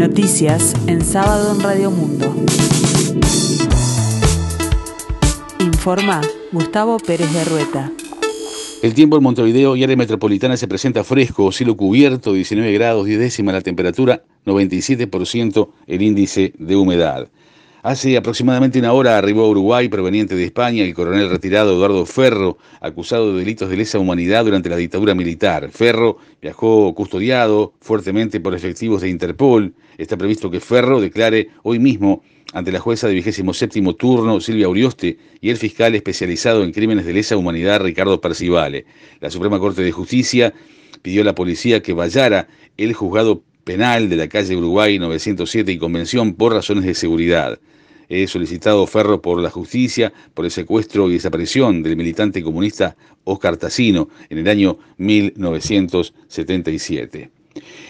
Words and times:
Noticias 0.00 0.74
en 0.86 1.04
sábado 1.04 1.54
en 1.54 1.60
Radio 1.60 1.90
Mundo. 1.90 2.34
Informa 5.58 6.22
Gustavo 6.52 6.96
Pérez 6.98 7.30
de 7.34 7.44
Rueta. 7.44 7.92
El 8.82 8.94
tiempo 8.94 9.18
en 9.18 9.22
Montevideo 9.22 9.76
y 9.76 9.84
área 9.84 9.98
metropolitana 9.98 10.56
se 10.56 10.66
presenta 10.66 11.04
fresco, 11.04 11.52
cielo 11.52 11.76
cubierto, 11.76 12.32
19 12.32 12.72
grados, 12.72 13.04
10 13.04 13.18
décimas 13.18 13.52
la 13.52 13.60
temperatura, 13.60 14.22
97% 14.46 15.68
el 15.86 16.00
índice 16.00 16.54
de 16.56 16.76
humedad. 16.76 17.28
Hace 17.82 18.18
aproximadamente 18.18 18.78
una 18.78 18.92
hora 18.92 19.16
arribó 19.16 19.44
a 19.44 19.48
Uruguay, 19.48 19.88
proveniente 19.88 20.34
de 20.34 20.44
España, 20.44 20.84
el 20.84 20.92
coronel 20.92 21.30
retirado 21.30 21.72
Eduardo 21.72 22.04
Ferro, 22.04 22.58
acusado 22.78 23.32
de 23.32 23.38
delitos 23.38 23.70
de 23.70 23.78
lesa 23.78 23.98
humanidad 23.98 24.44
durante 24.44 24.68
la 24.68 24.76
dictadura 24.76 25.14
militar. 25.14 25.70
Ferro 25.70 26.18
viajó 26.42 26.94
custodiado 26.94 27.72
fuertemente 27.80 28.38
por 28.38 28.54
efectivos 28.54 29.00
de 29.00 29.08
Interpol. 29.08 29.72
Está 29.96 30.18
previsto 30.18 30.50
que 30.50 30.60
Ferro 30.60 31.00
declare 31.00 31.48
hoy 31.62 31.78
mismo 31.78 32.22
ante 32.52 32.70
la 32.70 32.80
jueza 32.80 33.06
de 33.06 33.14
27 33.14 33.94
turno 33.94 34.42
Silvia 34.42 34.68
Urioste 34.68 35.16
y 35.40 35.48
el 35.48 35.56
fiscal 35.56 35.94
especializado 35.94 36.64
en 36.64 36.72
crímenes 36.72 37.06
de 37.06 37.14
lesa 37.14 37.38
humanidad 37.38 37.80
Ricardo 37.80 38.20
Percivale. 38.20 38.84
La 39.20 39.30
Suprema 39.30 39.58
Corte 39.58 39.80
de 39.80 39.92
Justicia 39.92 40.52
pidió 41.00 41.22
a 41.22 41.24
la 41.24 41.34
policía 41.34 41.80
que 41.80 41.94
vallara 41.94 42.46
el 42.76 42.92
juzgado 42.92 43.42
penal 43.64 44.10
de 44.10 44.16
la 44.16 44.28
calle 44.28 44.54
Uruguay 44.54 44.98
907 44.98 45.72
y 45.72 45.78
Convención 45.78 46.34
por 46.34 46.52
razones 46.52 46.84
de 46.84 46.94
seguridad. 46.94 47.58
He 48.10 48.26
solicitado 48.26 48.86
Ferro 48.88 49.22
por 49.22 49.40
la 49.40 49.50
justicia 49.50 50.12
por 50.34 50.44
el 50.44 50.50
secuestro 50.50 51.08
y 51.08 51.12
desaparición 51.12 51.84
del 51.84 51.96
militante 51.96 52.42
comunista 52.42 52.96
Oscar 53.22 53.56
Tassino 53.56 54.08
en 54.28 54.38
el 54.38 54.48
año 54.48 54.78
1977. 54.98 57.30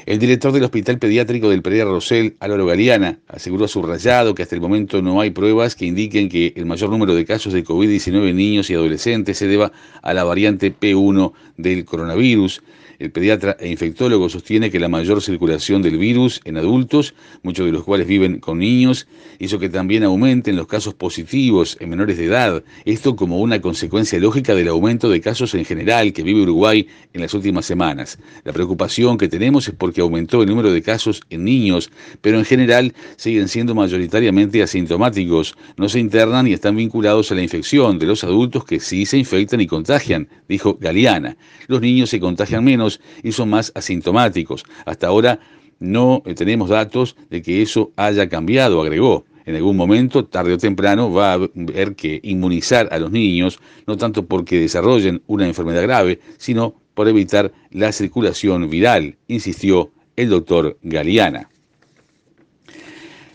El 0.05 0.19
director 0.19 0.53
del 0.53 0.65
Hospital 0.65 0.99
Pediátrico 0.99 1.49
del 1.49 1.63
Pereira 1.63 1.87
Rosell, 1.87 2.37
Álvaro 2.39 2.67
Galeana, 2.67 3.19
aseguró 3.29 3.67
subrayado 3.67 4.35
que 4.35 4.43
hasta 4.43 4.55
el 4.55 4.61
momento 4.61 5.01
no 5.01 5.23
hay 5.23 5.31
pruebas 5.31 5.75
que 5.75 5.87
indiquen 5.87 6.29
que 6.29 6.53
el 6.55 6.67
mayor 6.67 6.91
número 6.91 7.15
de 7.15 7.25
casos 7.25 7.55
de 7.55 7.65
COVID-19 7.65 8.29
en 8.29 8.37
niños 8.37 8.69
y 8.69 8.75
adolescentes 8.75 9.39
se 9.39 9.47
deba 9.47 9.73
a 10.03 10.13
la 10.13 10.25
variante 10.25 10.75
P1 10.75 11.33
del 11.57 11.87
coronavirus. 11.87 12.61
El 13.01 13.13
pediatra 13.13 13.57
e 13.59 13.71
infectólogo 13.71 14.29
sostiene 14.29 14.71
que 14.71 14.79
la 14.79 14.91
mayor 14.91 15.23
circulación 15.23 15.81
del 15.81 15.97
virus 15.97 16.43
en 16.45 16.59
adultos, 16.59 17.15
muchos 17.43 17.65
de 17.65 17.73
los 17.73 17.83
cuales 17.83 18.07
viven 18.07 18.41
con 18.41 18.59
niños, 18.59 19.09
hizo 19.39 19.59
que 19.59 19.71
también 19.71 20.05
aumenten 20.05 20.55
los 20.55 20.67
casos 20.67 20.93
positivos 20.93 21.79
en 21.81 21.89
menores 21.89 22.19
de 22.19 22.27
edad, 22.27 22.63
esto 22.85 23.17
como 23.17 23.41
una 23.41 23.63
consecuencia 23.63 24.21
lógica 24.21 24.55
del 24.55 24.69
aumento 24.69 25.09
de 25.09 25.23
casos 25.23 25.55
en 25.55 25.65
general 25.65 26.13
que 26.13 26.23
vive 26.23 26.43
Uruguay 26.43 26.87
en 27.15 27.23
las 27.23 27.33
últimas 27.33 27.65
semanas. 27.65 28.19
La 28.45 28.53
preocupación 28.53 29.17
que 29.17 29.29
tenemos 29.29 29.67
es 29.67 29.75
porque 29.75 30.03
aumentó 30.03 30.43
el 30.43 30.51
número 30.51 30.71
de 30.71 30.83
casos 30.83 31.23
en 31.31 31.45
niños, 31.45 31.91
pero 32.21 32.37
en 32.37 32.45
general 32.45 32.93
siguen 33.17 33.49
siendo 33.49 33.75
mayoritariamente 33.75 34.63
asintomáticos, 34.63 35.55
no 35.79 35.89
se 35.89 36.01
internan 36.01 36.47
y 36.49 36.53
están 36.53 36.77
vinculados 36.77 37.33
a 37.33 37.35
la 37.35 37.43
infección 37.43 37.99
de 37.99 38.05
los 38.05 38.25
adultos 38.25 38.67
que 38.67 38.79
sí 38.79 39.07
se 39.07 39.17
infectan 39.17 39.63
y 39.63 39.67
contagian, 39.67 40.29
dijo 40.51 40.77
Galeana. 40.79 41.39
Los 41.67 41.81
niños 41.81 42.11
se 42.11 42.21
contagian 42.21 42.63
menos 42.63 42.90
y 43.23 43.33
son 43.33 43.51
más 43.51 43.71
asintomáticos. 43.75 44.65
Hasta 44.87 45.07
ahora 45.07 45.39
no 45.79 46.23
eh, 46.25 46.35
tenemos 46.35 46.71
datos 46.71 47.17
de 47.29 47.43
que 47.43 47.63
eso 47.63 47.93
haya 47.97 48.29
cambiado, 48.29 48.81
agregó. 48.81 49.27
En 49.47 49.57
algún 49.57 49.77
momento, 49.77 50.25
tarde 50.25 50.53
o 50.53 50.59
temprano, 50.59 51.13
va 51.13 51.33
a 51.33 51.35
haber 51.35 51.95
que 51.97 52.21
inmunizar 52.23 52.89
a 52.93 52.99
los 52.99 53.11
niños, 53.11 53.61
no 53.87 53.97
tanto 53.97 54.27
porque 54.27 54.61
desarrollen 54.61 55.23
una 55.27 55.47
enfermedad 55.47 55.83
grave, 55.83 56.21
sino 56.39 56.75
por 56.95 57.09
evitar 57.09 57.53
la 57.71 57.93
circulación 57.93 58.69
viral, 58.69 59.17
insistió 59.29 59.91
el 60.17 60.29
doctor 60.29 60.79
Galeana. 60.83 61.49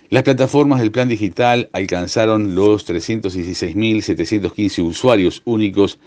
Las 0.09 0.23
plataformas 0.23 0.79
del 0.79 0.91
plan 0.91 1.09
digital 1.09 1.69
alcanzaron 1.73 2.53
los 2.55 2.87
316.715 2.87 4.83
usuarios 4.83 5.41
únicos 5.45 5.99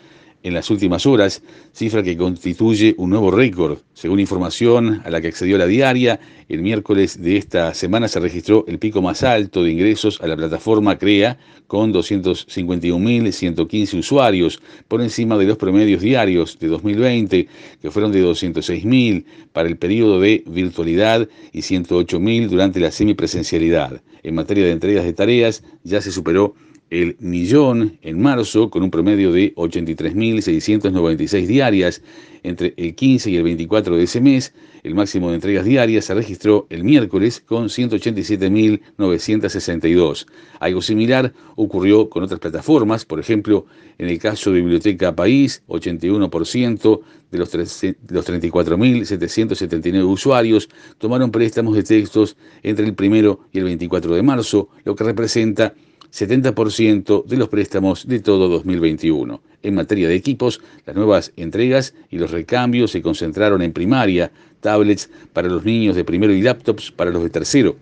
en 0.43 0.54
las 0.54 0.71
últimas 0.71 1.04
horas, 1.06 1.43
cifra 1.72 2.03
que 2.03 2.16
constituye 2.16 2.94
un 2.97 3.10
nuevo 3.10 3.31
récord. 3.31 3.78
Según 3.94 4.19
información 4.21 5.03
a 5.04 5.10
la 5.10 5.21
que 5.21 5.28
accedió 5.28 5.59
la 5.59 5.66
diaria, 5.66 6.19
el 6.49 6.62
miércoles 6.62 7.21
de 7.21 7.37
esta 7.37 7.75
semana 7.75 8.09
se 8.09 8.19
registró 8.21 8.65
el 8.69 8.78
pico 8.78 9.03
más 9.03 9.22
alto 9.22 9.62
de 9.62 9.72
ingresos 9.72 10.19
a 10.21 10.27
la 10.27 10.37
plataforma 10.37 10.97
CREA, 10.97 11.37
con 11.66 11.93
251.115 11.93 13.98
usuarios, 13.98 14.62
por 14.88 15.03
encima 15.03 15.37
de 15.37 15.44
los 15.44 15.59
promedios 15.59 16.00
diarios 16.00 16.59
de 16.59 16.69
2020, 16.69 17.47
que 17.82 17.91
fueron 17.91 18.12
de 18.12 18.25
206.000 18.25 19.27
para 19.53 19.69
el 19.69 19.77
periodo 19.77 20.19
de 20.21 20.43
virtualidad 20.47 21.28
y 21.53 21.59
108.000 21.60 22.48
durante 22.48 22.81
la 22.81 22.91
semipresencialidad. 22.91 24.00
En 24.22 24.34
materia 24.34 24.65
de 24.65 24.72
entregas 24.72 25.04
de 25.04 25.12
tareas, 25.12 25.62
ya 25.84 26.00
se 26.00 26.10
superó 26.10 26.54
el 26.91 27.16
millón 27.21 27.99
en 28.03 28.21
marzo 28.21 28.69
con 28.71 28.82
un 28.82 28.91
promedio 28.91 29.31
de 29.32 29.54
83.696 29.54 31.47
diarias 31.47 32.03
entre 32.43 32.75
el 32.76 32.94
15 32.94 33.31
y 33.31 33.37
el 33.37 33.43
24 33.43 33.97
de 33.97 34.04
ese 34.04 34.21
mes. 34.21 34.53
El 34.82 34.94
máximo 34.94 35.28
de 35.28 35.34
entregas 35.34 35.65
diarias 35.65 36.04
se 36.06 36.15
registró 36.15 36.66
el 36.71 36.84
miércoles 36.84 37.43
con 37.44 37.66
187.962. 37.66 40.27
Algo 40.60 40.81
similar 40.81 41.34
ocurrió 41.56 42.09
con 42.09 42.22
otras 42.22 42.41
plataformas, 42.41 43.04
por 43.04 43.21
ejemplo, 43.21 43.66
en 43.98 44.09
el 44.09 44.19
caso 44.19 44.50
de 44.53 44.60
Biblioteca 44.60 45.15
País, 45.15 45.62
81% 45.69 47.00
de 47.31 47.38
los, 47.38 47.54
los 47.54 48.27
34.779 48.27 50.03
usuarios 50.04 50.71
tomaron 50.98 51.31
préstamos 51.31 51.75
de 51.75 51.82
textos 51.82 52.37
entre 52.62 52.87
el 52.87 52.97
1 52.98 53.41
y 53.53 53.59
el 53.59 53.65
24 53.65 54.15
de 54.15 54.22
marzo, 54.22 54.71
lo 54.84 54.94
que 54.94 55.04
representa 55.04 55.75
70% 56.13 57.25
de 57.25 57.37
los 57.37 57.49
préstamos 57.49 58.07
de 58.07 58.21
todo 58.21 58.49
2021. 58.49 59.41
En 59.63 59.75
materia 59.75 60.09
de 60.09 60.15
equipos, 60.15 60.61
las 60.87 60.97
nuevas 60.97 61.33
entregas 61.37 61.95
y 62.11 62.19
los 62.19 62.31
recambios 62.31 62.93
se 62.93 63.03
concentraron 63.03 63.63
en 63.63 63.73
primaria, 63.73 64.31
tablets 64.61 65.11
para 65.33 65.49
los 65.49 65.65
niños 65.65 65.97
de 65.97 66.05
primero 66.05 66.33
y 66.33 66.43
laptops 66.43 66.91
para 66.91 67.11
los 67.11 67.23
de 67.23 67.31
tercero. 67.31 67.77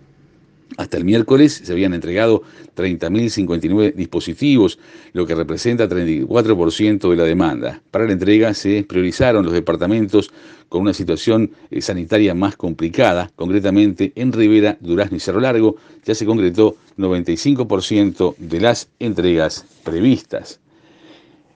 Hasta 0.75 0.97
el 0.97 1.05
miércoles 1.05 1.61
se 1.63 1.71
habían 1.71 1.93
entregado 1.93 2.43
30.059 2.75 3.93
dispositivos, 3.93 4.79
lo 5.13 5.25
que 5.25 5.35
representa 5.35 5.87
34% 5.87 7.09
de 7.09 7.15
la 7.15 7.23
demanda. 7.23 7.81
Para 7.89 8.05
la 8.05 8.13
entrega 8.13 8.53
se 8.53 8.83
priorizaron 8.83 9.45
los 9.45 9.53
departamentos 9.53 10.31
con 10.69 10.81
una 10.81 10.93
situación 10.93 11.51
eh, 11.71 11.81
sanitaria 11.81 12.33
más 12.33 12.57
complicada, 12.57 13.31
concretamente 13.35 14.11
en 14.15 14.33
Rivera, 14.33 14.77
Durazno 14.81 15.17
y 15.17 15.19
Cerro 15.19 15.39
Largo, 15.39 15.77
ya 16.05 16.13
se 16.13 16.25
concretó 16.25 16.75
95% 16.97 18.35
de 18.37 18.59
las 18.59 18.89
entregas 18.99 19.65
previstas. 19.83 20.59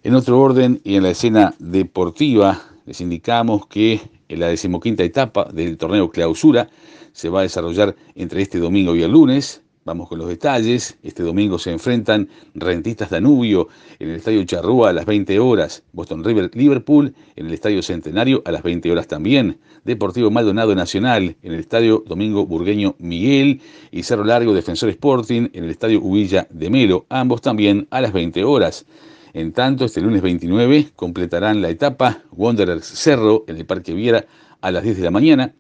En 0.03 0.16
otro 0.16 0.39
orden 0.39 0.81
y 0.83 0.95
en 0.95 1.03
la 1.03 1.11
escena 1.11 1.53
deportiva, 1.59 2.61
les 2.85 3.01
indicamos 3.01 3.67
que 3.67 4.01
la 4.40 4.47
decimoquinta 4.47 5.03
etapa 5.03 5.50
del 5.52 5.78
torneo 5.78 6.09
clausura 6.09 6.69
se 7.14 7.30
va 7.30 7.40
a 7.40 7.44
desarrollar 7.44 7.96
entre 8.16 8.42
este 8.42 8.59
domingo 8.59 8.96
y 8.96 9.03
el 9.03 9.12
lunes. 9.12 9.62
Vamos 9.84 10.09
con 10.09 10.19
los 10.19 10.28
detalles. 10.28 10.97
Este 11.02 11.24
domingo 11.24 11.58
se 11.58 11.72
enfrentan 11.72 12.30
Rentistas 12.53 13.09
Danubio 13.09 13.68
en 13.97 14.09
el 14.09 14.18
Estadio 14.18 14.44
Charrúa 14.44 14.90
a 14.91 14.94
las 14.94 15.08
20 15.08 15.40
horas, 15.40 15.84
Boston 15.91 16.24
River 16.24 16.52
Liverpool 16.53 17.16
en 17.36 17.47
el 17.47 17.53
Estadio 17.53 17.81
Centenario 17.81 18.44
a 18.46 18.52
las 18.52 18.62
20 18.62 18.91
horas 18.91 19.08
también, 19.08 19.58
Deportivo 19.84 20.30
Maldonado 20.30 20.75
Nacional 20.75 21.36
en 21.41 21.53
el 21.53 21.59
Estadio 21.59 22.03
Domingo 22.06 22.46
Burgueño 22.46 22.96
Miguel 23.00 23.62
y 23.91 24.03
Cerro 24.03 24.24
Largo 24.24 24.53
Defensor 24.53 24.90
Sporting 24.90 25.50
en 25.53 25.64
el 25.64 25.72
Estadio 25.72 26.00
Ubilla 26.00 26.47
de 26.52 26.70
Melo, 26.70 27.08
ambos 27.09 27.41
también 27.41 27.88
a 27.90 28.02
las 28.02 28.14
20 28.14 28.44
horas. 28.44 28.86
En 29.34 29.53
tanto, 29.53 29.86
este 29.86 30.02
lunes 30.02 30.22
29 30.22 30.90
completarán 30.96 31.62
la 31.62 31.69
etapa 31.69 32.24
Wanderers 32.31 32.86
Cerro 32.86 33.46
en 33.47 33.58
el 33.58 33.66
Parque 33.66 33.94
Viera 33.94 34.25
a 34.59 34.72
las 34.72 34.84
10 34.84 34.97
de 34.97 35.03
la 35.03 35.11
mañana, 35.11 35.53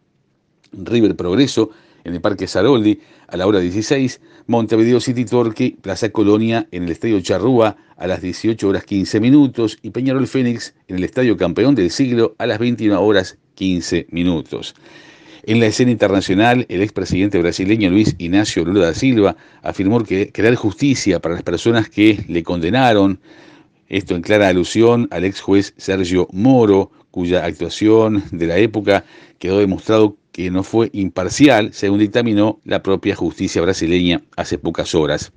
River 0.73 1.15
Progreso 1.15 1.71
en 2.03 2.13
el 2.13 2.21
Parque 2.21 2.47
Saroldi 2.47 2.99
a 3.27 3.37
la 3.37 3.47
hora 3.47 3.59
16, 3.59 4.19
Montevideo 4.47 4.99
City 4.99 5.23
Torque, 5.23 5.77
Plaza 5.81 6.09
Colonia 6.09 6.67
en 6.71 6.83
el 6.83 6.91
Estadio 6.91 7.21
Charrúa 7.21 7.77
a 7.95 8.07
las 8.07 8.21
18 8.21 8.67
horas 8.67 8.83
15 8.83 9.19
minutos 9.19 9.77
y 9.81 9.91
Peñarol 9.91 10.27
Fénix 10.27 10.73
en 10.87 10.97
el 10.97 11.03
Estadio 11.03 11.37
Campeón 11.37 11.75
del 11.75 11.91
Siglo 11.91 12.35
a 12.39 12.47
las 12.47 12.59
21 12.59 12.99
horas 13.01 13.37
15 13.55 14.07
minutos. 14.09 14.75
En 15.43 15.59
la 15.59 15.67
escena 15.67 15.91
internacional, 15.91 16.65
el 16.69 16.81
expresidente 16.81 17.39
brasileño 17.39 17.89
Luis 17.89 18.15
Ignacio 18.19 18.65
Lula 18.65 18.87
da 18.87 18.93
Silva 18.93 19.35
afirmó 19.63 20.03
que 20.03 20.31
crear 20.31 20.53
justicia 20.55 21.19
para 21.19 21.35
las 21.35 21.43
personas 21.43 21.89
que 21.89 22.23
le 22.27 22.43
condenaron, 22.43 23.19
esto 23.91 24.15
en 24.15 24.21
clara 24.21 24.47
alusión 24.47 25.09
al 25.11 25.25
ex 25.25 25.41
juez 25.41 25.73
Sergio 25.75 26.29
Moro, 26.31 26.91
cuya 27.11 27.43
actuación 27.43 28.23
de 28.31 28.47
la 28.47 28.57
época 28.57 29.03
quedó 29.37 29.59
demostrado 29.59 30.15
que 30.31 30.49
no 30.49 30.63
fue 30.63 30.89
imparcial, 30.93 31.73
según 31.73 31.99
dictaminó 31.99 32.61
la 32.63 32.81
propia 32.81 33.17
justicia 33.17 33.61
brasileña 33.61 34.21
hace 34.37 34.57
pocas 34.57 34.95
horas. 34.95 35.33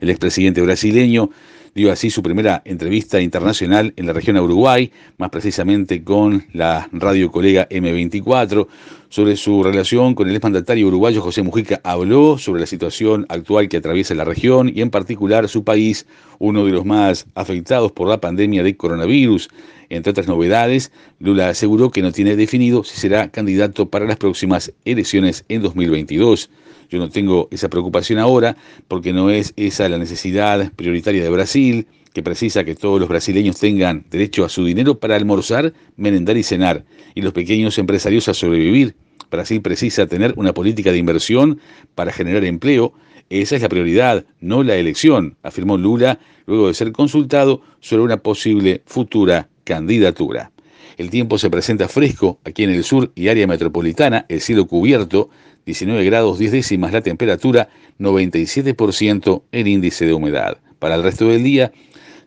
El 0.00 0.08
expresidente 0.08 0.62
brasileño 0.62 1.28
dio 1.74 1.92
así 1.92 2.08
su 2.08 2.22
primera 2.22 2.62
entrevista 2.64 3.20
internacional 3.20 3.92
en 3.96 4.06
la 4.06 4.14
región 4.14 4.36
de 4.36 4.42
Uruguay, 4.42 4.90
más 5.18 5.28
precisamente 5.28 6.02
con 6.02 6.46
la 6.54 6.88
radio 6.92 7.30
colega 7.30 7.68
M24, 7.68 8.66
Sobre 9.14 9.36
su 9.36 9.62
relación 9.62 10.16
con 10.16 10.28
el 10.28 10.34
exmandatario 10.34 10.88
uruguayo 10.88 11.22
José 11.22 11.44
Mujica 11.44 11.80
habló 11.84 12.36
sobre 12.36 12.62
la 12.62 12.66
situación 12.66 13.26
actual 13.28 13.68
que 13.68 13.76
atraviesa 13.76 14.12
la 14.16 14.24
región 14.24 14.72
y 14.74 14.80
en 14.80 14.90
particular 14.90 15.48
su 15.48 15.62
país, 15.62 16.04
uno 16.40 16.64
de 16.64 16.72
los 16.72 16.84
más 16.84 17.24
afectados 17.36 17.92
por 17.92 18.08
la 18.08 18.20
pandemia 18.20 18.64
de 18.64 18.76
coronavirus. 18.76 19.50
Entre 19.88 20.10
otras 20.10 20.26
novedades, 20.26 20.90
Lula 21.20 21.50
aseguró 21.50 21.92
que 21.92 22.02
no 22.02 22.10
tiene 22.10 22.34
definido 22.34 22.82
si 22.82 22.98
será 22.98 23.28
candidato 23.28 23.88
para 23.88 24.04
las 24.04 24.16
próximas 24.16 24.72
elecciones 24.84 25.44
en 25.48 25.62
2022. 25.62 26.50
Yo 26.90 26.98
no 26.98 27.08
tengo 27.08 27.46
esa 27.52 27.68
preocupación 27.68 28.18
ahora 28.18 28.56
porque 28.88 29.12
no 29.12 29.30
es 29.30 29.52
esa 29.54 29.88
la 29.88 29.98
necesidad 29.98 30.72
prioritaria 30.72 31.22
de 31.22 31.30
Brasil, 31.30 31.86
que 32.12 32.24
precisa 32.24 32.64
que 32.64 32.74
todos 32.74 32.98
los 32.98 33.08
brasileños 33.08 33.60
tengan 33.60 34.04
derecho 34.10 34.44
a 34.44 34.48
su 34.48 34.64
dinero 34.64 34.98
para 34.98 35.14
almorzar, 35.14 35.72
merendar 35.96 36.36
y 36.36 36.42
cenar, 36.42 36.84
y 37.14 37.22
los 37.22 37.32
pequeños 37.32 37.78
empresarios 37.78 38.28
a 38.28 38.34
sobrevivir. 38.34 38.96
Brasil 39.30 39.60
precisa 39.62 40.06
tener 40.06 40.34
una 40.36 40.52
política 40.54 40.92
de 40.92 40.98
inversión 40.98 41.60
para 41.94 42.12
generar 42.12 42.44
empleo. 42.44 42.94
Esa 43.30 43.56
es 43.56 43.62
la 43.62 43.68
prioridad, 43.68 44.24
no 44.40 44.62
la 44.62 44.76
elección, 44.76 45.36
afirmó 45.42 45.76
Lula 45.76 46.18
luego 46.46 46.68
de 46.68 46.74
ser 46.74 46.92
consultado 46.92 47.62
sobre 47.80 48.02
una 48.02 48.18
posible 48.18 48.82
futura 48.86 49.48
candidatura. 49.64 50.52
El 50.96 51.10
tiempo 51.10 51.38
se 51.38 51.50
presenta 51.50 51.88
fresco 51.88 52.38
aquí 52.44 52.62
en 52.62 52.70
el 52.70 52.84
sur 52.84 53.10
y 53.14 53.28
área 53.28 53.46
metropolitana, 53.46 54.26
el 54.28 54.40
cielo 54.40 54.66
cubierto, 54.66 55.30
19 55.66 56.04
grados 56.04 56.38
10 56.38 56.52
décimas 56.52 56.92
la 56.92 57.00
temperatura, 57.00 57.68
97% 57.98 59.42
el 59.50 59.68
índice 59.68 60.06
de 60.06 60.12
humedad. 60.12 60.58
Para 60.78 60.94
el 60.94 61.02
resto 61.02 61.28
del 61.28 61.42
día 61.42 61.72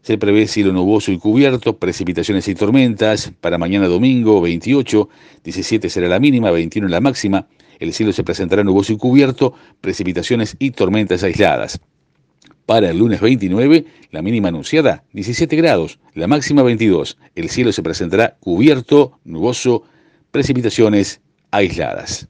se 0.07 0.17
prevé 0.17 0.47
cielo 0.47 0.71
nuboso 0.71 1.11
y 1.11 1.17
cubierto, 1.17 1.75
precipitaciones 1.79 2.47
y 2.47 2.55
tormentas. 2.55 3.33
Para 3.41 3.57
mañana 3.57 3.89
domingo 3.89 4.39
28, 4.39 5.09
17 5.43 5.89
será 5.89 6.07
la 6.07 6.17
mínima, 6.17 6.49
21 6.49 6.87
la 6.87 7.01
máxima. 7.01 7.49
El 7.77 7.91
cielo 7.91 8.13
se 8.13 8.23
presentará 8.23 8.63
nuboso 8.63 8.93
y 8.93 8.97
cubierto, 8.97 9.53
precipitaciones 9.81 10.55
y 10.59 10.71
tormentas 10.71 11.23
aisladas. 11.23 11.81
Para 12.65 12.89
el 12.89 12.99
lunes 12.99 13.19
29, 13.19 13.83
la 14.11 14.21
mínima 14.21 14.47
anunciada 14.47 15.03
17 15.11 15.53
grados, 15.57 15.99
la 16.13 16.27
máxima 16.27 16.63
22. 16.63 17.17
El 17.35 17.49
cielo 17.49 17.73
se 17.73 17.83
presentará 17.83 18.37
cubierto, 18.39 19.19
nuboso, 19.25 19.83
precipitaciones 20.31 21.19
aisladas. 21.51 22.29